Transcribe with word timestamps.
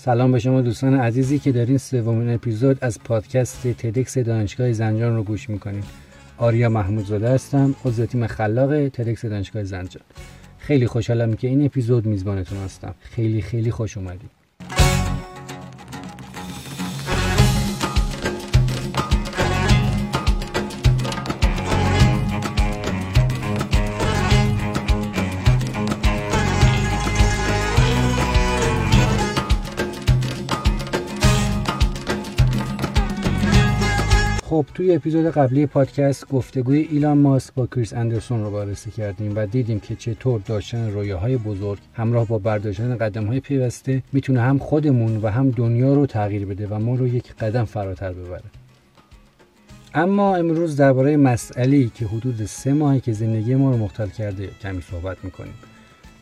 سلام 0.00 0.32
به 0.32 0.38
شما 0.38 0.60
دوستان 0.60 0.94
عزیزی 0.94 1.38
که 1.38 1.52
دارین 1.52 1.78
سومین 1.78 2.34
اپیزود 2.34 2.78
از 2.80 3.00
پادکست 3.04 3.66
تدکس 3.66 4.18
دانشگاه 4.18 4.72
زنجان 4.72 5.16
رو 5.16 5.22
گوش 5.22 5.50
می‌کنین 5.50 5.82
آریا 6.36 6.68
محمود 6.68 7.06
زاده 7.06 7.28
هستم 7.28 7.74
عضو 7.84 8.06
تیم 8.06 8.26
خلاق 8.26 8.88
تدکس 8.88 9.24
دانشگاه 9.24 9.64
زنجان. 9.64 10.02
خیلی 10.58 10.86
خوشحالم 10.86 11.34
که 11.34 11.48
این 11.48 11.64
اپیزود 11.64 12.06
میزبانتون 12.06 12.58
هستم. 12.58 12.94
خیلی 13.00 13.42
خیلی 13.42 13.70
خوش 13.70 13.96
اومدید. 13.96 14.37
خب 34.48 34.66
توی 34.74 34.94
اپیزود 34.94 35.26
قبلی 35.26 35.66
پادکست 35.66 36.28
گفتگوی 36.28 36.78
ایلان 36.78 37.18
ماسک 37.18 37.54
با 37.54 37.66
کریس 37.66 37.92
اندرسون 37.92 38.44
رو 38.44 38.50
بررسی 38.50 38.90
کردیم 38.90 39.32
و 39.36 39.46
دیدیم 39.46 39.80
که 39.80 39.96
چطور 39.96 40.40
داشتن 40.40 40.90
رویاهای 40.90 41.36
بزرگ 41.36 41.78
همراه 41.94 42.26
با 42.26 42.38
برداشتن 42.38 42.96
قدم 42.96 43.24
های 43.24 43.40
پیوسته 43.40 44.02
می‌تونه 44.12 44.40
هم 44.40 44.58
خودمون 44.58 45.16
و 45.16 45.28
هم 45.28 45.50
دنیا 45.50 45.94
رو 45.94 46.06
تغییر 46.06 46.46
بده 46.46 46.66
و 46.66 46.78
ما 46.78 46.94
رو 46.94 47.06
یک 47.06 47.34
قدم 47.34 47.64
فراتر 47.64 48.12
ببره. 48.12 48.42
اما 49.94 50.36
امروز 50.36 50.76
درباره 50.76 51.16
مسئله 51.16 51.88
که 51.94 52.06
حدود 52.06 52.46
سه 52.46 52.72
ماهی 52.72 53.00
که 53.00 53.12
زندگی 53.12 53.54
ما 53.54 53.70
رو 53.70 53.76
مختل 53.76 54.08
کرده 54.08 54.50
کمی 54.62 54.82
صحبت 54.82 55.16
می‌کنیم. 55.24 55.54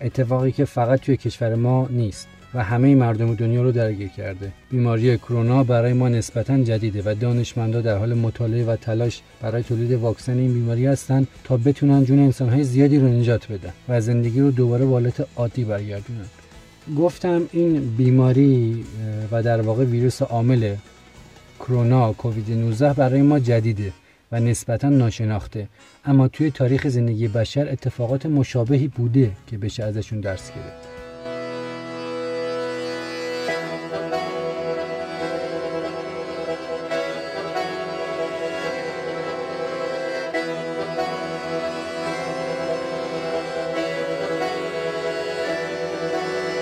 اتفاقی 0.00 0.52
که 0.52 0.64
فقط 0.64 1.00
توی 1.00 1.16
کشور 1.16 1.54
ما 1.54 1.88
نیست. 1.90 2.28
و 2.56 2.62
همه 2.62 2.94
مردم 2.94 3.34
دنیا 3.34 3.62
رو 3.62 3.72
درگیر 3.72 4.08
کرده. 4.08 4.52
بیماری 4.70 5.18
کرونا 5.18 5.64
برای 5.64 5.92
ما 5.92 6.08
نسبتا 6.08 6.58
جدیده 6.58 7.02
و 7.06 7.14
دانشمندا 7.14 7.80
در 7.80 7.98
حال 7.98 8.14
مطالعه 8.14 8.64
و 8.64 8.76
تلاش 8.76 9.22
برای 9.42 9.62
تولید 9.62 9.92
واکسن 9.92 10.38
این 10.38 10.54
بیماری 10.54 10.86
هستند 10.86 11.28
تا 11.44 11.56
بتونن 11.56 12.04
جون 12.04 12.18
انسانهای 12.18 12.64
زیادی 12.64 12.98
رو 12.98 13.08
نجات 13.08 13.52
بدن 13.52 13.72
و 13.88 14.00
زندگی 14.00 14.40
رو 14.40 14.50
دوباره 14.50 14.84
به 14.84 14.90
حالت 14.90 15.26
عادی 15.36 15.64
برگردونن. 15.64 16.26
گفتم 16.98 17.42
این 17.52 17.96
بیماری 17.96 18.84
و 19.32 19.42
در 19.42 19.60
واقع 19.60 19.84
ویروس 19.84 20.22
عامل 20.22 20.74
کرونا 21.60 22.12
کووید 22.12 22.50
19 22.50 22.92
برای 22.92 23.22
ما 23.22 23.38
جدیده 23.38 23.92
و 24.32 24.40
نسبتا 24.40 24.88
ناشناخته. 24.88 25.68
اما 26.04 26.28
توی 26.28 26.50
تاریخ 26.50 26.88
زندگی 26.88 27.28
بشر 27.28 27.68
اتفاقات 27.68 28.26
مشابهی 28.26 28.88
بوده 28.88 29.30
که 29.46 29.58
بشه 29.58 29.84
ازشون 29.84 30.20
درس 30.20 30.50
گرفت. 30.50 30.95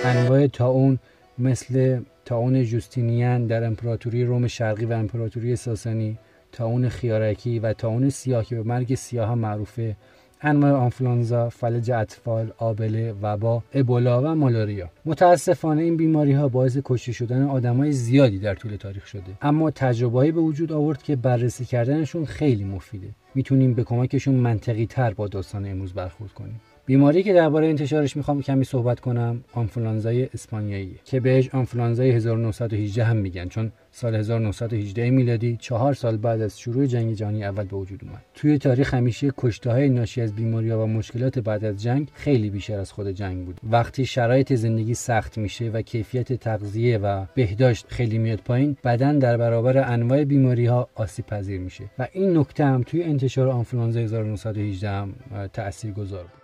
انواع 0.04 0.46
تاون 0.46 0.98
مثل 1.38 2.00
تاون 2.24 2.64
جوستینیان 2.64 3.46
در 3.46 3.64
امپراتوری 3.64 4.24
روم 4.24 4.46
شرقی 4.46 4.84
و 4.84 4.92
امپراتوری 4.92 5.56
ساسانی 5.56 6.18
تاون 6.52 6.88
خیارکی 6.88 7.58
و 7.58 7.72
تاون 7.72 8.10
سیاه 8.10 8.44
که 8.44 8.56
به 8.56 8.62
مرگ 8.62 8.94
سیاه 8.94 9.34
معروفه 9.34 9.96
انواع 10.42 10.72
آنفلانزا، 10.72 11.48
فلج 11.48 11.90
اطفال، 11.90 12.52
آبله، 12.58 13.14
وبا، 13.22 13.62
ابولا 13.74 14.22
و 14.22 14.34
مالاریا. 14.34 14.90
متاسفانه 15.04 15.82
این 15.82 15.96
بیماری 15.96 16.32
ها 16.32 16.48
باعث 16.48 16.78
کشته 16.84 17.12
شدن 17.12 17.42
آدمای 17.42 17.92
زیادی 17.92 18.38
در 18.38 18.54
طول 18.54 18.76
تاریخ 18.76 19.06
شده. 19.06 19.32
اما 19.42 19.70
تجربه‌ای 19.70 20.32
به 20.32 20.40
وجود 20.40 20.72
آورد 20.72 21.02
که 21.02 21.16
بررسی 21.16 21.64
کردنشون 21.64 22.24
خیلی 22.24 22.64
مفیده. 22.64 23.08
می‌تونیم 23.34 23.74
به 23.74 23.84
کمکشون 23.84 24.34
منطقی 24.34 24.86
تر 24.86 25.14
با 25.14 25.28
داستان 25.28 25.66
امروز 25.66 25.92
برخورد 25.92 26.32
کنیم. 26.32 26.60
بیماری 26.86 27.22
که 27.22 27.32
درباره 27.32 27.66
انتشارش 27.66 28.16
می‌خوام 28.16 28.42
کمی 28.42 28.64
صحبت 28.64 29.00
کنم 29.00 29.44
آنفولانزای 29.52 30.28
اسپانیایی 30.34 30.98
که 31.04 31.20
بهش 31.20 31.48
آنفولانزای 31.54 32.10
1918 32.10 33.04
هم 33.04 33.16
میگن 33.16 33.48
چون 33.48 33.72
سال 33.90 34.14
1918 34.14 35.10
میلادی 35.10 35.56
چهار 35.60 35.94
سال 35.94 36.16
بعد 36.16 36.40
از 36.40 36.58
شروع 36.58 36.86
جنگ 36.86 37.14
جهانی 37.14 37.44
اول 37.44 37.64
به 37.64 37.76
وجود 37.76 38.04
اومد. 38.04 38.22
توی 38.34 38.58
تاریخ 38.58 38.94
همیشه 38.94 39.32
کشته 39.38 39.70
های 39.70 39.88
ناشی 39.88 40.20
از 40.20 40.34
بیماری 40.34 40.70
ها 40.70 40.84
و 40.84 40.86
مشکلات 40.86 41.38
بعد 41.38 41.64
از 41.64 41.82
جنگ 41.82 42.08
خیلی 42.14 42.50
بیشتر 42.50 42.78
از 42.78 42.92
خود 42.92 43.08
جنگ 43.08 43.44
بود. 43.46 43.60
وقتی 43.70 44.06
شرایط 44.06 44.54
زندگی 44.54 44.94
سخت 44.94 45.38
میشه 45.38 45.70
و 45.70 45.82
کیفیت 45.82 46.32
تغذیه 46.32 46.98
و 46.98 47.24
بهداشت 47.34 47.86
خیلی 47.88 48.18
میاد 48.18 48.40
پایین 48.44 48.76
بدن 48.84 49.18
در 49.18 49.36
برابر 49.36 49.92
انواع 49.92 50.24
بیماری 50.24 50.66
ها 50.66 50.88
آسیب 50.94 51.26
پذیر 51.26 51.60
میشه. 51.60 51.84
و 51.98 52.08
این 52.12 52.38
نکته 52.38 52.64
هم 52.64 52.82
توی 52.82 53.02
انتشار 53.02 53.48
آنفولانزا 53.48 54.00
1918 54.00 54.90
هم 54.90 55.14
تاثیرگذار 55.52 56.22
بود. 56.22 56.43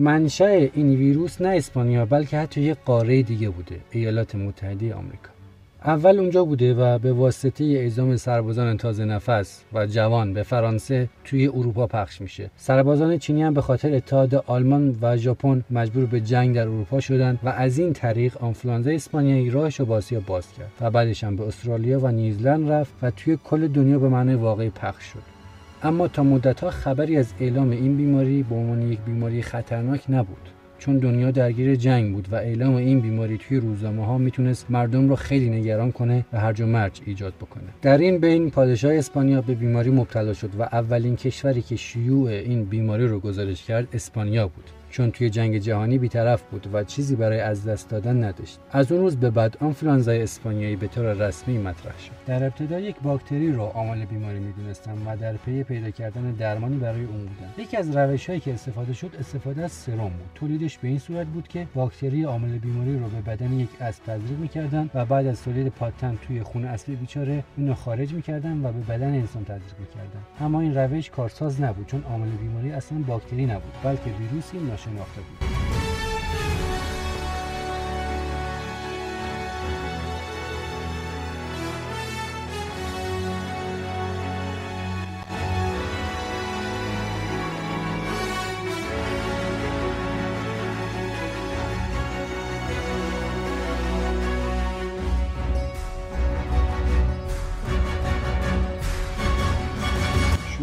منشأ 0.00 0.68
این 0.74 0.96
ویروس 0.96 1.40
نه 1.40 1.48
اسپانیا 1.48 2.04
بلکه 2.04 2.38
حتی 2.38 2.60
یک 2.60 2.76
قاره 2.84 3.22
دیگه 3.22 3.48
بوده 3.48 3.80
ایالات 3.90 4.34
متحده 4.34 4.94
آمریکا. 4.94 5.30
اول 5.84 6.18
اونجا 6.18 6.44
بوده 6.44 6.74
و 6.74 6.98
به 6.98 7.12
واسطه 7.12 7.64
اعزام 7.64 8.16
سربازان 8.16 8.76
تازه 8.76 9.04
نفس 9.04 9.64
و 9.72 9.86
جوان 9.86 10.34
به 10.34 10.42
فرانسه 10.42 11.08
توی 11.24 11.48
اروپا 11.48 11.86
پخش 11.86 12.20
میشه. 12.20 12.50
سربازان 12.56 13.18
چینی 13.18 13.42
هم 13.42 13.54
به 13.54 13.60
خاطر 13.60 13.94
اتحاد 13.94 14.34
آلمان 14.34 14.98
و 15.02 15.16
ژاپن 15.16 15.64
مجبور 15.70 16.06
به 16.06 16.20
جنگ 16.20 16.54
در 16.54 16.62
اروپا 16.62 17.00
شدند 17.00 17.38
و 17.42 17.48
از 17.48 17.78
این 17.78 17.92
طریق 17.92 18.36
آنفلانزا 18.42 18.90
اسپانیایی 18.90 19.50
راهش 19.50 19.80
رو 19.80 19.86
به 19.86 20.20
باز 20.26 20.52
کرد 20.52 20.72
و 20.80 20.90
بعدش 20.90 21.24
هم 21.24 21.36
به 21.36 21.46
استرالیا 21.46 22.00
و 22.00 22.08
نیوزلند 22.08 22.70
رفت 22.70 22.92
و 23.02 23.10
توی 23.10 23.38
کل 23.44 23.68
دنیا 23.68 23.98
به 23.98 24.08
معنای 24.08 24.34
واقعی 24.34 24.70
پخش 24.70 25.04
شد. 25.04 25.39
اما 25.82 26.08
تا 26.08 26.22
مدتها 26.22 26.70
خبری 26.70 27.16
از 27.16 27.32
اعلام 27.40 27.70
این 27.70 27.96
بیماری 27.96 28.42
به 28.42 28.54
عنوان 28.54 28.92
یک 28.92 29.00
بیماری 29.00 29.42
خطرناک 29.42 30.00
نبود 30.08 30.48
چون 30.78 30.98
دنیا 30.98 31.30
درگیر 31.30 31.74
جنگ 31.74 32.14
بود 32.14 32.28
و 32.32 32.34
اعلام 32.34 32.74
این 32.74 33.00
بیماری 33.00 33.38
توی 33.38 33.60
روزنامه 33.60 34.06
ها 34.06 34.18
می‌تونست 34.18 34.70
مردم 34.70 35.08
رو 35.08 35.16
خیلی 35.16 35.50
نگران 35.50 35.92
کنه 35.92 36.24
و 36.32 36.40
هرج 36.40 36.60
و 36.60 36.66
مرج 36.66 37.00
ایجاد 37.06 37.32
بکنه. 37.34 37.64
در 37.82 37.98
این 37.98 38.18
بین 38.18 38.50
پادشاه 38.50 38.94
اسپانیا 38.94 39.42
به 39.42 39.54
بیماری 39.54 39.90
مبتلا 39.90 40.32
شد 40.32 40.50
و 40.58 40.62
اولین 40.62 41.16
کشوری 41.16 41.62
که 41.62 41.76
شیوع 41.76 42.30
این 42.30 42.64
بیماری 42.64 43.06
رو 43.06 43.20
گزارش 43.20 43.64
کرد 43.64 43.88
اسپانیا 43.92 44.48
بود. 44.48 44.64
چون 44.90 45.10
توی 45.10 45.30
جنگ 45.30 45.58
جهانی 45.58 45.98
بیطرف 45.98 46.42
بود 46.42 46.66
و 46.72 46.84
چیزی 46.84 47.16
برای 47.16 47.40
از 47.40 47.68
دست 47.68 47.88
دادن 47.88 48.24
نداشت. 48.24 48.58
از 48.72 48.92
اون 48.92 49.00
روز 49.00 49.16
به 49.16 49.30
بعد 49.30 49.56
آنفلانزای 49.60 50.22
اسپانیایی 50.22 50.76
به 50.76 50.86
طور 50.86 51.12
رسمی 51.12 51.58
مطرح 51.58 51.98
شد. 51.98 52.12
در 52.26 52.44
ابتدا 52.44 52.80
یک 52.80 52.96
باکتری 53.02 53.52
رو 53.52 53.62
عامل 53.62 54.04
بیماری 54.04 54.38
می‌دونستن 54.38 54.92
و 55.06 55.16
در 55.16 55.32
پی 55.32 55.62
پیدا 55.62 55.90
کردن 55.90 56.30
درمانی 56.30 56.76
برای 56.76 57.04
اون 57.04 57.20
بودن 57.20 57.52
یکی 57.58 57.76
از 57.76 57.96
روش 57.96 58.26
هایی 58.26 58.40
که 58.40 58.54
استفاده 58.54 58.92
شد 58.92 59.16
استفاده 59.20 59.64
از 59.64 59.72
سرم 59.72 59.98
بود. 59.98 60.30
تولیدش 60.34 60.78
به 60.78 60.88
این 60.88 60.98
صورت 60.98 61.26
بود 61.26 61.48
که 61.48 61.66
باکتری 61.74 62.22
عامل 62.24 62.58
بیماری 62.58 62.98
رو 62.98 63.08
به 63.08 63.30
بدن 63.30 63.52
یک 63.52 63.68
اسب 63.80 64.04
تزریق 64.04 64.38
می‌کردن 64.38 64.90
و 64.94 65.04
بعد 65.04 65.26
از 65.26 65.42
تولید 65.42 65.68
پاتن 65.68 66.18
توی 66.26 66.42
خون 66.42 66.64
اصلی 66.64 66.96
بیچاره 66.96 67.44
اون 67.56 67.74
خارج 67.74 68.12
می‌کردن 68.14 68.64
و 68.64 68.72
به 68.72 68.94
بدن 68.94 69.14
انسان 69.14 69.44
تزریق 69.44 69.78
می‌کردن. 69.80 70.20
اما 70.40 70.60
این 70.60 70.74
روش 70.74 71.10
کارساز 71.10 71.60
نبود 71.60 71.86
چون 71.86 72.02
عامل 72.02 72.28
بیماری 72.28 72.72
اصلا 72.72 72.98
باکتری 72.98 73.46
نبود 73.46 73.72
بلکه 73.84 74.10
ویروسی 74.20 74.58
شناخته 74.84 75.20
بود 75.20 75.50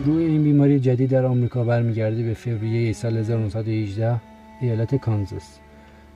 شروع 0.07 0.21
جدید 0.79 1.09
در 1.09 1.25
آمریکا 1.25 1.63
برمیگرده 1.63 2.23
به 2.23 2.33
فوریه 2.33 2.93
سال 2.93 3.17
1918 3.17 4.21
ایالت 4.61 4.95
کانزاس 4.95 5.59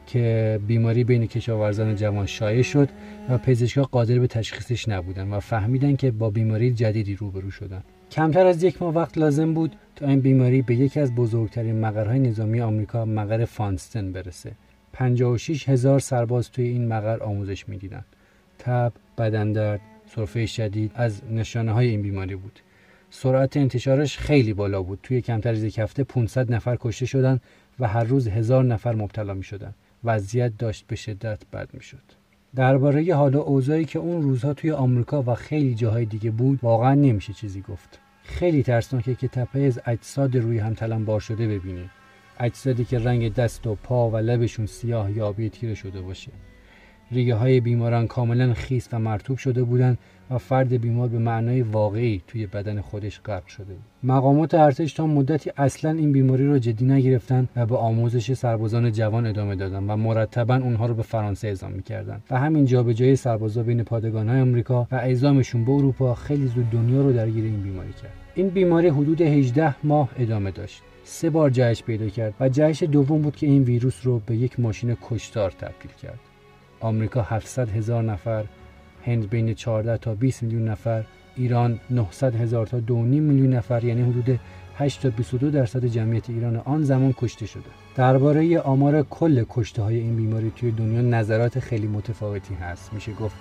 که 0.07 0.59
بیماری 0.67 1.03
بین 1.03 1.25
کشاورزان 1.27 1.95
جوان 1.95 2.25
شایع 2.25 2.61
شد 2.61 2.89
و 3.29 3.37
پزشکها 3.37 3.83
قادر 3.83 4.19
به 4.19 4.27
تشخیصش 4.27 4.89
نبودن 4.89 5.29
و 5.29 5.39
فهمیدن 5.39 5.95
که 5.95 6.11
با 6.11 6.29
بیماری 6.29 6.71
جدیدی 6.71 7.15
روبرو 7.15 7.51
شدن. 7.51 7.83
کمتر 8.11 8.45
از 8.45 8.63
یک 8.63 8.81
ماه 8.81 8.93
وقت 8.93 9.17
لازم 9.17 9.53
بود 9.53 9.75
تا 9.95 10.07
این 10.07 10.19
بیماری 10.19 10.61
به 10.61 10.75
یکی 10.75 10.99
از 10.99 11.15
بزرگترین 11.15 11.79
مقرهای 11.79 12.19
نظامی 12.19 12.61
آمریکا 12.61 13.05
مقر 13.05 13.45
فانستن 13.45 14.11
برسه. 14.11 14.51
56 14.93 15.69
هزار 15.69 15.99
سرباز 15.99 16.51
توی 16.51 16.65
این 16.65 16.87
مقر 16.87 17.23
آموزش 17.23 17.69
می‌دیدن. 17.69 18.05
تب 18.59 18.93
بدن 19.17 19.51
درد 19.51 19.81
سرفه 20.15 20.45
شدید 20.45 20.91
از 20.95 21.21
نشانه 21.31 21.71
های 21.71 21.87
این 21.87 22.01
بیماری 22.01 22.35
بود. 22.35 22.59
سرعت 23.13 23.57
انتشارش 23.57 24.17
خیلی 24.17 24.53
بالا 24.53 24.81
بود. 24.83 24.99
توی 25.03 25.21
کمتر 25.21 25.49
از 25.49 25.63
یک 25.63 25.79
هفته 25.79 26.03
500 26.03 26.53
نفر 26.53 26.77
کشته 26.79 27.05
شدن 27.05 27.39
و 27.79 27.87
هر 27.87 28.03
روز 28.03 28.27
هزار 28.27 28.63
نفر 28.63 28.95
مبتلا 28.95 29.33
می 29.33 29.43
شدن 29.43 29.73
وضعیت 30.03 30.57
داشت 30.57 30.87
به 30.87 30.95
شدت 30.95 31.39
بد 31.53 31.69
می 31.73 31.81
شد 31.81 32.03
درباره 32.55 33.15
حالا 33.15 33.39
اوضاعی 33.39 33.85
که 33.85 33.99
اون 33.99 34.21
روزها 34.21 34.53
توی 34.53 34.71
آمریکا 34.71 35.23
و 35.23 35.35
خیلی 35.35 35.75
جاهای 35.75 36.05
دیگه 36.05 36.31
بود 36.31 36.59
واقعا 36.61 36.93
نمیشه 36.93 37.33
چیزی 37.33 37.61
گفت. 37.61 37.99
خیلی 38.23 38.63
ترسناکه 38.63 39.15
که 39.15 39.27
تپه 39.27 39.59
از 39.59 39.79
اجساد 39.85 40.37
روی 40.37 40.59
هم 40.59 40.73
تلم 40.73 41.05
بار 41.05 41.19
شده 41.19 41.47
ببینی 41.47 41.89
اجسادی 42.39 42.85
که 42.85 42.99
رنگ 42.99 43.33
دست 43.33 43.67
و 43.67 43.75
پا 43.75 44.09
و 44.09 44.17
لبشون 44.17 44.65
سیاه 44.65 45.17
یا 45.17 45.33
تیره 45.33 45.73
شده 45.73 46.01
باشه. 46.01 46.31
ریگه 47.11 47.35
های 47.35 47.59
بیماران 47.59 48.07
کاملا 48.07 48.53
خیس 48.53 48.89
و 48.91 48.99
مرتوب 48.99 49.37
شده 49.37 49.63
بودند 49.63 49.97
و 50.31 50.37
فرد 50.37 50.73
بیمار 50.81 51.07
به 51.07 51.19
معنای 51.19 51.61
واقعی 51.61 52.21
توی 52.27 52.47
بدن 52.47 52.81
خودش 52.81 53.21
غرق 53.25 53.47
شده 53.47 53.73
بود. 53.73 53.83
مقامات 54.03 54.53
ارتش 54.53 54.93
تا 54.93 55.07
مدتی 55.07 55.51
اصلا 55.57 55.91
این 55.91 56.11
بیماری 56.11 56.47
رو 56.47 56.59
جدی 56.59 56.85
نگرفتن 56.85 57.47
و 57.55 57.65
به 57.65 57.77
آموزش 57.77 58.33
سربازان 58.33 58.91
جوان 58.91 59.25
ادامه 59.25 59.55
دادن 59.55 59.89
و 59.89 59.95
مرتبا 59.95 60.55
اونها 60.55 60.85
رو 60.85 60.93
به 60.93 61.03
فرانسه 61.03 61.47
اعزام 61.47 61.71
می‌کردن 61.71 62.21
و 62.31 62.39
همین 62.39 62.65
جابجایی 62.65 63.15
سربازا 63.15 63.63
بین 63.63 63.83
پادگان 63.83 64.29
های 64.29 64.41
آمریکا 64.41 64.87
و 64.91 64.95
اعزامشون 64.95 65.65
به 65.65 65.71
اروپا 65.71 66.15
خیلی 66.15 66.47
زود 66.47 66.69
دنیا 66.69 67.01
رو 67.01 67.13
درگیر 67.13 67.43
این 67.43 67.63
بیماری 67.63 67.93
کرد. 67.93 68.13
این 68.35 68.49
بیماری 68.49 68.87
حدود 68.87 69.21
18 69.21 69.75
ماه 69.83 70.09
ادامه 70.17 70.51
داشت. 70.51 70.81
سه 71.03 71.29
بار 71.29 71.49
جهش 71.49 71.83
پیدا 71.83 72.09
کرد 72.09 72.33
و 72.39 72.49
جهش 72.49 72.83
دوم 72.83 73.21
بود 73.21 73.35
که 73.35 73.47
این 73.47 73.63
ویروس 73.63 73.99
رو 74.03 74.21
به 74.25 74.35
یک 74.35 74.59
ماشین 74.59 74.97
کشتار 75.01 75.51
تبدیل 75.51 75.91
کرد. 76.01 76.30
آمریکا 76.81 77.21
700 77.21 77.69
هزار 77.69 78.03
نفر 78.03 78.45
هند 79.05 79.29
بین 79.29 79.53
14 79.53 79.97
تا 79.97 80.15
20 80.15 80.43
میلیون 80.43 80.67
نفر 80.67 81.03
ایران 81.35 81.79
900 81.89 82.35
هزار 82.35 82.67
تا 82.67 82.79
2.5 82.79 82.91
میلیون 82.93 83.53
نفر 83.53 83.83
یعنی 83.83 84.01
حدود 84.01 84.39
8 84.77 85.01
تا 85.01 85.09
22 85.09 85.51
درصد 85.51 85.85
جمعیت 85.85 86.29
ایران 86.29 86.55
آن 86.55 86.83
زمان 86.83 87.13
کشته 87.17 87.45
شده. 87.45 87.63
درباره 87.95 88.59
آمار 88.59 89.03
کل 89.03 89.45
کشته 89.49 89.81
های 89.81 89.97
این 89.97 90.15
بیماری 90.15 90.51
توی 90.55 90.71
دنیا 90.71 91.01
نظرات 91.01 91.59
خیلی 91.59 91.87
متفاوتی 91.87 92.53
هست. 92.53 92.93
میشه 92.93 93.13
گفت 93.13 93.35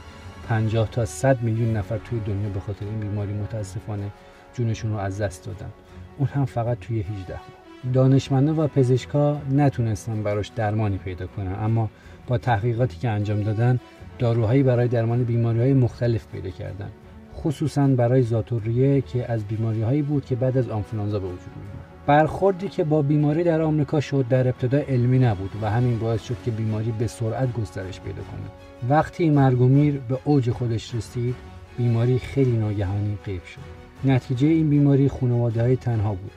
50 0.48 0.90
تا 0.90 1.04
100 1.04 1.42
میلیون 1.42 1.76
نفر 1.76 1.98
توی 1.98 2.20
دنیا 2.20 2.48
به 2.48 2.60
خاطر 2.60 2.87
این 2.87 3.00
بیماری 3.00 3.32
متاسفانه 3.32 4.10
جونشون 4.54 4.90
رو 4.90 4.96
از 4.96 5.20
دست 5.20 5.46
دادن. 5.46 5.70
اون 6.19 6.28
هم 6.28 6.44
فقط 6.44 6.78
توی 6.78 7.00
18 7.00 7.32
ماه. 7.32 7.92
دانشمندا 7.92 8.64
و 8.64 8.66
پزشکا 8.66 9.40
نتونستن 9.50 10.22
براش 10.22 10.48
درمانی 10.48 10.98
پیدا 10.98 11.26
کنن 11.26 11.54
اما 11.54 11.90
با 12.30 12.38
تحقیقاتی 12.38 12.98
که 12.98 13.08
انجام 13.08 13.42
دادن 13.42 13.78
داروهایی 14.18 14.62
برای 14.62 14.88
درمان 14.88 15.24
بیماری 15.24 15.60
های 15.60 15.72
مختلف 15.72 16.26
پیدا 16.32 16.50
کردن. 16.50 16.90
خصوصا 17.36 17.86
برای 17.86 18.22
زاتوریه 18.22 19.00
که 19.00 19.32
از 19.32 19.44
بیماری 19.44 19.82
هایی 19.82 20.02
بود 20.02 20.24
که 20.24 20.36
بعد 20.36 20.58
از 20.58 20.68
آنفلانزا 20.68 21.18
به 21.18 21.26
وجود 21.26 21.56
می 21.56 21.62
برخوردی 22.06 22.68
که 22.68 22.84
با 22.84 23.02
بیماری 23.02 23.44
در 23.44 23.62
آمریکا 23.62 24.00
شد 24.00 24.24
در 24.28 24.48
ابتدا 24.48 24.78
علمی 24.78 25.18
نبود 25.18 25.50
و 25.62 25.70
همین 25.70 25.98
باعث 25.98 26.22
شد 26.22 26.36
که 26.44 26.50
بیماری 26.50 26.92
به 26.98 27.06
سرعت 27.06 27.52
گسترش 27.52 28.00
پیدا 28.00 28.22
کنه. 28.22 28.88
وقتی 28.88 29.30
مرگ 29.30 29.60
و 29.60 29.68
میر 29.68 30.00
به 30.08 30.18
اوج 30.24 30.50
خودش 30.50 30.94
رسید 30.94 31.34
بیماری 31.78 32.18
خیلی 32.18 32.56
ناگهانی 32.56 33.18
غیب 33.24 33.44
شد. 33.44 33.60
نتیجه 34.04 34.48
این 34.48 34.70
بیماری 34.70 35.08
خانواده 35.08 35.62
های 35.62 35.76
تنها 35.76 36.14
بود. 36.14 36.32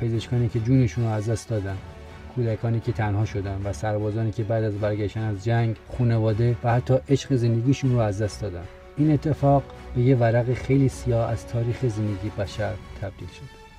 پزشکانی 0.00 0.48
که 0.48 0.60
جونشون 0.60 1.04
رو 1.04 1.10
از 1.10 1.28
دست 1.28 1.48
دادن. 1.48 1.76
کودکانی 2.34 2.80
که 2.80 2.92
تنها 2.92 3.24
شدن 3.24 3.60
و 3.64 3.72
سربازانی 3.72 4.32
که 4.32 4.44
بعد 4.44 4.64
از 4.64 4.78
برگشتن 4.78 5.20
از 5.20 5.44
جنگ 5.44 5.76
خانواده 5.98 6.56
و 6.64 6.72
حتی 6.72 6.94
عشق 7.08 7.34
زندگیشون 7.34 7.92
رو 7.92 7.98
از 7.98 8.22
دست 8.22 8.42
دادن. 8.42 8.64
این 8.96 9.12
اتفاق 9.12 9.62
به 9.94 10.00
یه 10.00 10.16
ورق 10.16 10.52
خیلی 10.52 10.88
سیاه 10.88 11.30
از 11.30 11.46
تاریخ 11.46 11.86
زندگی 11.86 12.30
بشر 12.38 12.72
تبدیل 13.00 13.28
شد. 13.28 13.69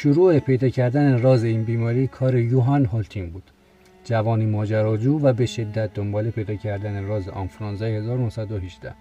شروع 0.00 0.38
پیدا 0.38 0.68
کردن 0.68 1.22
راز 1.22 1.44
این 1.44 1.64
بیماری 1.64 2.06
کار 2.06 2.36
یوهان 2.36 2.84
هولتین 2.84 3.30
بود. 3.30 3.42
جوانی 4.04 4.46
ماجراجو 4.46 5.18
و 5.18 5.32
به 5.32 5.46
شدت 5.46 5.94
دنبال 5.94 6.30
پیدا 6.30 6.54
کردن 6.54 7.04
راز 7.04 7.28
آنفلانزا 7.28 7.86
1918 7.86 8.94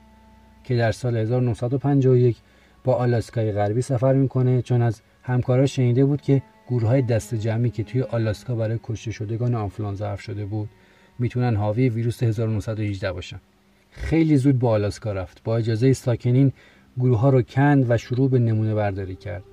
که 0.63 0.77
در 0.77 0.91
سال 0.91 1.17
1951 1.17 2.37
با 2.83 2.93
آلاسکای 2.93 3.51
غربی 3.51 3.81
سفر 3.81 4.13
می‌کنه 4.13 4.61
چون 4.61 4.81
از 4.81 5.01
همکاراش 5.23 5.75
شنیده 5.75 6.05
بود 6.05 6.21
که 6.21 6.41
گروه 6.69 7.01
دست 7.01 7.35
جمعی 7.35 7.69
که 7.69 7.83
توی 7.83 8.01
آلاسکا 8.01 8.55
برای 8.55 8.79
کشته 8.83 9.11
شدگان 9.11 9.55
آنفلانزا 9.55 10.09
حرف 10.09 10.21
شده 10.21 10.45
بود 10.45 10.69
می‌تونن 11.19 11.55
حاوی 11.55 11.89
ویروس 11.89 12.23
1918 12.23 13.11
باشن. 13.11 13.39
خیلی 13.91 14.37
زود 14.37 14.59
با 14.59 14.69
آلاسکا 14.69 15.11
رفت 15.13 15.43
با 15.43 15.57
اجازه 15.57 15.93
ساکنین 15.93 16.51
گروه 16.99 17.19
ها 17.19 17.29
رو 17.29 17.41
کند 17.41 17.85
و 17.89 17.97
شروع 17.97 18.29
به 18.29 18.39
نمونه 18.39 18.75
برداری 18.75 19.15
کرد. 19.15 19.43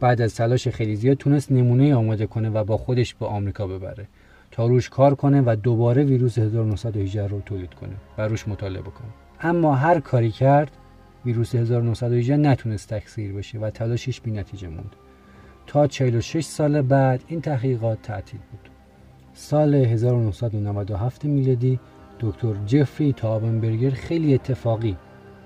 بعد 0.00 0.20
از 0.22 0.34
تلاش 0.34 0.68
خیلی 0.68 0.96
زیاد 0.96 1.16
تونست 1.16 1.52
نمونه 1.52 1.94
آماده 1.94 2.26
کنه 2.26 2.50
و 2.50 2.64
با 2.64 2.76
خودش 2.76 3.14
به 3.14 3.26
آمریکا 3.26 3.66
ببره 3.66 4.06
تا 4.50 4.66
روش 4.66 4.88
کار 4.88 5.14
کنه 5.14 5.42
و 5.46 5.56
دوباره 5.62 6.04
ویروس 6.04 6.38
1918 6.38 7.26
رو 7.26 7.40
تولید 7.40 7.74
کنه 7.74 7.94
و 8.18 8.22
روش 8.22 8.48
مطالعه 8.48 8.82
کنه 8.82 9.08
اما 9.40 9.74
هر 9.74 10.00
کاری 10.00 10.30
کرد 10.30 10.70
ویروس 11.26 11.54
1918 11.54 12.36
نتونست 12.36 12.94
تکثیر 12.94 13.32
بشه 13.32 13.58
و 13.58 13.70
تلاشش 13.70 14.20
بی 14.20 14.30
نتیجه 14.30 14.68
موند. 14.68 14.96
تا 15.66 15.86
46 15.86 16.44
سال 16.44 16.82
بعد 16.82 17.24
این 17.26 17.40
تحقیقات 17.40 18.02
تعطیل 18.02 18.40
بود. 18.50 18.70
سال 19.32 19.74
1997 19.74 21.24
میلادی 21.24 21.80
دکتر 22.20 22.54
جفری 22.66 23.12
تابنبرگر 23.12 23.90
خیلی 23.90 24.34
اتفاقی 24.34 24.96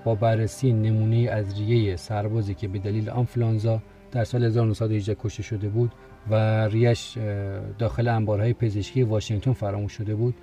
با 0.05 0.15
بررسی 0.15 0.73
نمونه 0.73 1.31
از 1.31 1.59
ریه 1.59 1.97
سربازی 1.97 2.55
که 2.55 2.69
به 2.69 2.79
دلیل 2.79 3.11
آنفلانزا 3.11 3.83
در 4.13 4.25
سال 4.25 4.45
1918 4.45 5.17
کشته 5.21 5.43
شده 5.43 5.69
بود 5.69 5.93
و 6.31 6.67
ریش 6.67 7.19
داخل 7.79 8.09
انبارهای 8.09 8.53
پزشکی 8.53 9.03
واشنگتن 9.03 9.53
فراموش 9.53 9.93
شده 9.93 10.15
بود. 10.15 10.35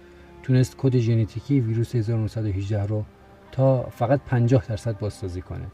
تونست 0.44 0.76
کد 0.78 0.98
ژنتیکی 0.98 1.60
ویروس 1.60 1.96
1918 1.96 2.86
رو 2.86 3.04
تا 3.52 3.84
فقط 3.84 4.20
50 4.28 4.66
درصد 4.68 5.00
بازسازی 5.00 5.42
کنه. 5.42 5.66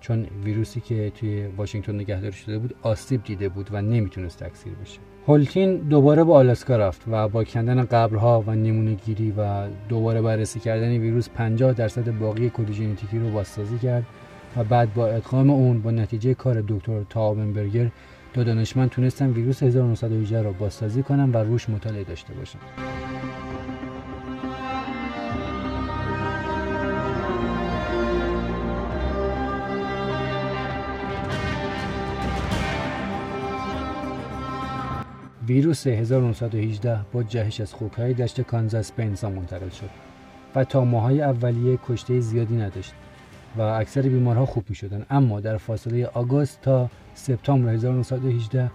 چون 0.00 0.26
ویروسی 0.44 0.80
که 0.80 1.12
توی 1.14 1.46
واشنگتن 1.46 1.94
نگهداری 1.94 2.32
شده 2.32 2.58
بود 2.58 2.74
آسیب 2.82 3.24
دیده 3.24 3.48
بود 3.48 3.68
و 3.72 3.82
نمی‌تونست 3.82 4.44
تکثیر 4.44 4.72
بشه. 4.72 4.98
هولتین 5.26 5.76
دوباره 5.76 6.24
با 6.24 6.36
آلاسکا 6.36 6.76
رفت 6.76 7.02
و 7.10 7.28
با 7.28 7.44
کندن 7.44 7.84
قبرها 7.84 8.44
و 8.46 8.54
نمونه 8.54 8.94
گیری 8.94 9.34
و 9.38 9.68
دوباره 9.88 10.22
بررسی 10.22 10.60
کردن 10.60 10.88
ویروس 10.88 11.28
50 11.28 11.72
درصد 11.72 12.18
باقی 12.18 12.50
کد 12.50 12.72
ژنتیکی 12.72 13.18
رو 13.18 13.30
بازسازی 13.30 13.78
کرد. 13.78 14.06
و 14.56 14.64
بعد 14.64 14.94
با 14.94 15.06
ادغام 15.06 15.50
اون 15.50 15.82
با 15.82 15.90
نتیجه 15.90 16.34
کار 16.34 16.64
دکتر 16.68 17.02
تاوبنبرگر 17.02 17.90
دو 18.34 18.44
دانشمند 18.44 18.90
تونستن 18.90 19.30
ویروس 19.30 19.62
1918 19.62 20.42
را 20.42 20.52
بازسازی 20.52 21.02
کنن 21.02 21.32
و 21.32 21.36
روش 21.36 21.68
مطالعه 21.68 22.04
داشته 22.04 22.34
باشن. 22.34 22.58
ویروس 35.46 35.86
1918 35.86 36.98
با 37.12 37.22
جهش 37.22 37.60
از 37.60 37.74
خوکهای 37.74 38.14
دشت 38.14 38.40
کانزاس 38.40 38.92
به 38.92 39.02
انسان 39.04 39.32
منتقل 39.32 39.68
شد 39.68 39.90
و 40.54 40.64
تا 40.64 40.84
ماهای 40.84 41.22
اولیه 41.22 41.78
کشته 41.88 42.20
زیادی 42.20 42.56
نداشت. 42.56 42.94
و 43.56 43.60
اکثر 43.60 44.02
بیمارها 44.02 44.46
خوب 44.46 44.64
می 44.68 44.74
شدن 44.74 45.06
اما 45.10 45.40
در 45.40 45.56
فاصله 45.56 46.06
آگوست 46.06 46.62
تا 46.62 46.90
سپتامبر 47.14 47.72
1918 47.72 48.70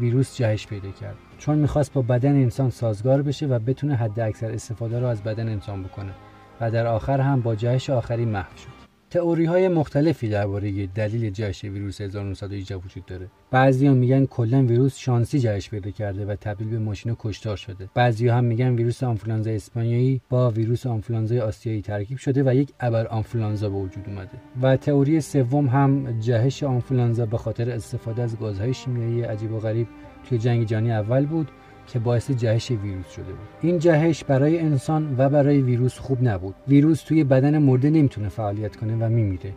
ویروس 0.00 0.36
جهش 0.36 0.66
پیدا 0.66 0.90
کرد. 0.90 1.16
چون 1.38 1.58
می‌خواست 1.58 1.92
با 1.92 2.02
بدن 2.02 2.32
انسان 2.32 2.70
سازگار 2.70 3.22
بشه 3.22 3.46
و 3.46 3.58
بتونه 3.58 3.94
حد 3.94 4.20
اکثر 4.20 4.50
استفاده 4.50 5.00
رو 5.00 5.06
از 5.06 5.22
بدن 5.22 5.48
انسان 5.48 5.82
بکنه. 5.82 6.12
و 6.60 6.70
در 6.70 6.86
آخر 6.86 7.20
هم 7.20 7.40
با 7.40 7.54
جهش 7.54 7.90
آخری 7.90 8.24
محو 8.24 8.56
شد. 8.56 8.73
تئوری 9.14 9.44
های 9.44 9.68
مختلفی 9.68 10.28
درباره 10.28 10.86
دلیل 10.86 11.30
جهش 11.30 11.64
ویروس 11.64 12.00
1918 12.00 12.76
وجود 12.76 13.06
داره. 13.06 13.26
بعضیا 13.50 13.94
میگن 13.94 14.26
کلا 14.26 14.62
ویروس 14.62 14.96
شانسی 14.96 15.38
جهش 15.38 15.70
پیدا 15.70 15.90
کرده 15.90 16.26
و 16.26 16.36
تبدیل 16.36 16.68
به 16.68 16.78
ماشین 16.78 17.16
کشتار 17.18 17.56
شده. 17.56 17.88
بعضیا 17.94 18.36
هم 18.36 18.44
میگن 18.44 18.74
ویروس 18.74 19.02
آنفولانزا 19.02 19.50
اسپانیایی 19.50 20.20
با 20.28 20.50
ویروس 20.50 20.86
آنفولانزای 20.86 21.40
آسیایی 21.40 21.82
ترکیب 21.82 22.18
شده 22.18 22.42
و 22.46 22.54
یک 22.54 22.72
ابر 22.80 23.06
آنفولانزا 23.06 23.68
به 23.68 23.76
وجود 23.76 24.04
اومده. 24.06 24.30
و 24.62 24.76
تئوری 24.76 25.20
سوم 25.20 25.66
هم 25.66 26.20
جهش 26.20 26.62
آنفولانزا 26.62 27.26
به 27.26 27.38
خاطر 27.38 27.70
استفاده 27.70 28.22
از 28.22 28.38
گازهای 28.38 28.74
شیمیایی 28.74 29.22
عجیب 29.22 29.52
و 29.52 29.58
غریب 29.58 29.86
توی 30.28 30.38
جنگ 30.38 30.66
جهانی 30.66 30.92
اول 30.92 31.26
بود. 31.26 31.50
که 31.86 31.98
باعث 31.98 32.30
جهش 32.30 32.70
ویروس 32.70 33.10
شده 33.10 33.24
بود. 33.24 33.48
این 33.62 33.78
جهش 33.78 34.24
برای 34.24 34.58
انسان 34.58 35.14
و 35.18 35.28
برای 35.28 35.62
ویروس 35.62 35.98
خوب 35.98 36.28
نبود. 36.28 36.54
ویروس 36.68 37.02
توی 37.02 37.24
بدن 37.24 37.58
مرده 37.58 37.90
نمی‌تونه 37.90 38.28
فعالیت 38.28 38.76
کنه 38.76 38.96
و 38.96 39.08
میمیره. 39.08 39.52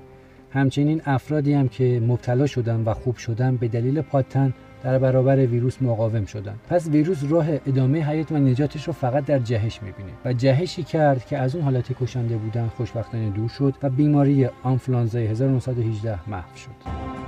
همچنین 0.52 1.02
افرادی 1.06 1.54
هم 1.54 1.68
که 1.68 2.02
مبتلا 2.08 2.46
شدن 2.46 2.84
و 2.86 2.94
خوب 2.94 3.16
شدن 3.16 3.58
به 3.58 3.68
دلیل 3.68 4.02
پاتن 4.02 4.54
در 4.84 5.00
برابر 5.00 5.46
ویروس 5.46 5.82
مقاوم 5.82 6.26
شدن. 6.26 6.56
پس 6.70 6.88
ویروس 6.88 7.24
راه 7.30 7.48
ادامه 7.50 8.10
حیات 8.10 8.32
و 8.32 8.38
نجاتش 8.38 8.88
رو 8.88 8.94
فقط 8.94 9.26
در 9.26 9.40
جهش 9.40 9.84
می‌بینه 9.84 10.12
و 10.26 10.34
جهشی 10.34 10.84
کرد 10.84 11.26
که 11.26 11.38
از 11.38 11.56
اون 11.56 11.64
حالت 11.64 12.04
کشنده 12.04 12.38
بودن 12.38 12.68
خوشبختانه 12.68 13.30
دور 13.30 13.50
شد 13.50 13.74
و 13.84 13.90
بیماری 13.90 14.50
آنفلانزای 14.64 15.28
1918 15.28 16.30
محو 16.30 16.56
شد. 16.56 17.27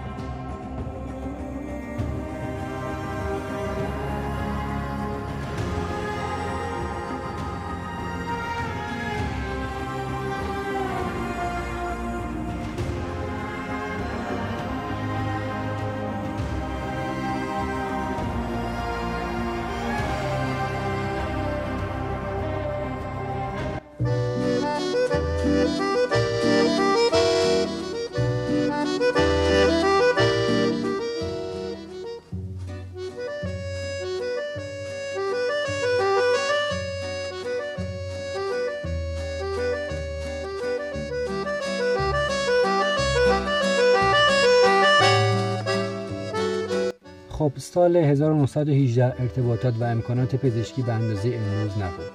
خب 47.50 47.60
سال 47.60 47.96
1918 47.96 49.22
ارتباطات 49.22 49.74
و 49.80 49.84
امکانات 49.84 50.36
پزشکی 50.36 50.82
به 50.82 50.94
اندازه 50.94 51.30
امروز 51.30 51.72
نبود. 51.72 52.06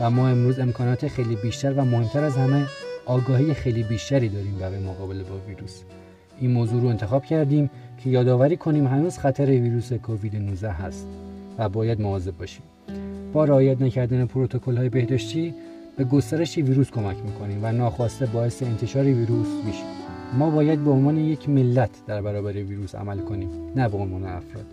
و 0.00 0.10
ما 0.10 0.28
امروز 0.28 0.58
امکانات 0.58 1.08
خیلی 1.08 1.36
بیشتر 1.36 1.72
و 1.72 1.84
مهمتر 1.84 2.24
از 2.24 2.36
همه 2.36 2.66
آگاهی 3.06 3.54
خیلی 3.54 3.82
بیشتری 3.82 4.28
داریم 4.28 4.58
برای 4.58 4.78
مقابله 4.78 5.22
با 5.22 5.34
ویروس. 5.48 5.82
این 6.40 6.50
موضوع 6.50 6.82
رو 6.82 6.88
انتخاب 6.88 7.24
کردیم 7.24 7.70
که 8.04 8.10
یادآوری 8.10 8.56
کنیم 8.56 8.86
هنوز 8.86 9.18
خطر 9.18 9.46
ویروس 9.46 9.92
کووید 9.92 10.36
19 10.36 10.70
هست 10.70 11.06
و 11.58 11.68
باید 11.68 12.00
مواظب 12.00 12.36
باشیم. 12.36 12.62
با 13.32 13.44
رعایت 13.44 13.82
نکردن 13.82 14.26
پروتکل 14.26 14.76
های 14.76 14.88
بهداشتی 14.88 15.54
به 15.96 16.04
گسترش 16.04 16.58
ویروس 16.58 16.90
کمک 16.90 17.16
می‌کنیم 17.24 17.64
و 17.64 17.72
ناخواسته 17.72 18.26
باعث 18.26 18.62
انتشار 18.62 19.04
ویروس 19.04 19.48
میشیم. 19.66 20.11
ما 20.32 20.50
باید 20.50 20.84
به 20.84 20.90
عنوان 20.90 21.16
یک 21.16 21.48
ملت 21.48 21.90
در 22.06 22.22
برابر 22.22 22.52
ویروس 22.52 22.94
عمل 22.94 23.18
کنیم 23.18 23.48
نه 23.76 23.88
به 23.88 23.96
عنوان 23.96 24.24
افراد. 24.24 24.66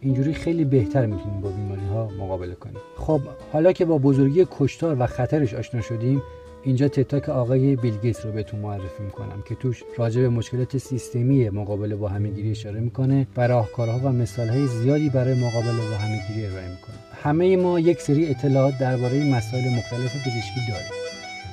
اینجوری 0.00 0.34
خیلی 0.34 0.64
بهتر 0.64 1.06
می‌تونیم 1.06 1.40
با 1.40 1.48
بیماری 1.48 1.86
ها 1.86 2.08
مقابله 2.18 2.54
کنیم. 2.54 2.80
خب 2.96 3.20
حالا 3.52 3.72
که 3.72 3.84
با 3.84 3.98
بزرگی 3.98 4.46
کشتار 4.50 4.96
و 4.98 5.06
خطرش 5.06 5.54
آشنا 5.54 5.80
شدیم 5.80 6.22
اینجا 6.62 6.88
تتاک 6.88 7.28
آقای 7.28 7.76
بیلگیت 7.76 8.24
رو 8.24 8.32
بهتون 8.32 8.60
معرفی 8.60 9.02
می‌کنم 9.02 9.42
که 9.48 9.54
توش 9.54 9.82
راجع 9.96 10.20
به 10.20 10.28
مشکلات 10.28 10.78
سیستمی 10.78 11.50
مقابله 11.50 11.96
با 11.96 12.08
همهگیری 12.08 12.50
اشاره 12.50 12.80
می‌کنه 12.80 13.26
و 13.36 13.46
راهکارها 13.46 13.98
و 13.98 14.12
مثالهای 14.12 14.66
زیادی 14.66 15.08
برای 15.08 15.34
مقابله 15.34 15.90
با 15.90 15.96
همهگیری 15.96 16.46
ارائه 16.46 16.68
می‌کنه. 16.68 16.96
همه 17.22 17.56
ما 17.56 17.80
یک 17.80 18.00
سری 18.00 18.30
اطلاعات 18.30 18.74
درباره 18.80 19.36
مسائل 19.36 19.64
مختلف 19.76 20.16
پزشکی 20.16 20.60
داریم 20.68 20.90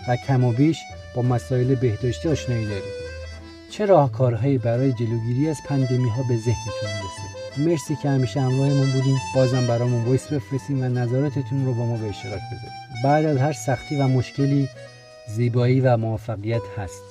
و 0.10 0.16
کم 0.28 0.44
و 0.44 0.52
بیش 0.52 0.78
با 1.16 1.22
مسائل 1.22 1.76
بهداشتی 1.76 2.30
آشنایی 2.30 2.66
داریم. 2.66 3.07
چه 3.72 3.86
راهکارهایی 3.86 4.58
برای 4.58 4.94
جلوگیری 4.94 5.50
از 5.50 5.58
پاندمی 5.70 6.10
ها 6.10 6.24
به 6.24 6.38
ذهنتون 6.38 6.90
رسید 6.90 7.38
مرسی 7.68 7.96
که 7.96 8.10
همیشه 8.10 8.42
همراهمون 8.42 8.92
بودین. 8.92 9.18
بازم 9.36 9.68
برامون 9.68 10.06
voice 10.06 10.28
بفرستین 10.28 10.84
و 10.84 10.90
نظراتتون 10.90 11.66
رو 11.66 11.74
با 11.74 11.86
ما 11.86 11.98
به 11.98 12.10
اشتراک 12.10 12.42
بذارید 12.52 13.04
بعد 13.04 13.26
از 13.26 13.38
هر 13.38 13.54
سختی 13.54 13.96
و 13.96 14.08
مشکلی 14.08 14.70
زیبایی 15.28 15.82
و 15.82 15.98
موفقیت 15.98 16.62
هست. 16.78 17.02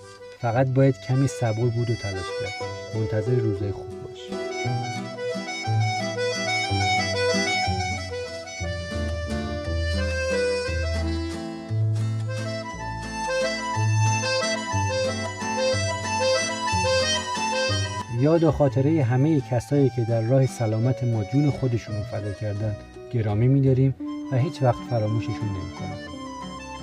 فقط 0.41 0.67
باید 0.67 0.95
کمی 1.09 1.29
صبور 1.29 1.71
بود 1.71 1.91
و 1.91 1.95
تلاش 1.95 2.27
کرد. 2.43 2.69
منتظر 2.95 3.35
روزای 3.35 3.73
خوب 3.73 4.03
باش 4.03 4.56
یاد 18.21 18.45
و 18.45 18.51
خاطره 18.51 19.03
همه 19.03 19.41
کسایی 19.41 19.91
که 19.97 20.05
در 20.09 20.21
راه 20.21 20.47
سلامت 20.47 21.05
ما 21.05 21.25
جون 21.25 21.51
خودشون 21.51 22.03
فدا 22.03 22.33
کردن 22.33 22.77
گرامی 23.13 23.49
میداریم 23.49 23.95
و 24.33 24.37
هیچ 24.37 24.63
وقت 24.63 24.79
فراموششون 24.91 25.35
نمی‌کنیم 25.35 26.17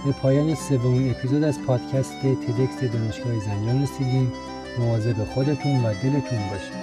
به 0.05 0.11
پایان 0.11 0.55
سومین 0.55 1.11
اپیزود 1.11 1.43
از 1.43 1.61
پادکست 1.67 2.13
تدکس 2.21 2.93
دانشگاه 2.93 3.39
زنجان 3.39 3.83
رسیدیم. 3.83 4.31
مواظب 4.79 5.23
خودتون 5.23 5.85
و 5.85 5.93
دلتون 5.93 6.39
باشید 6.49 6.82